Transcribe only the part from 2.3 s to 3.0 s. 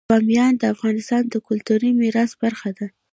برخه ده.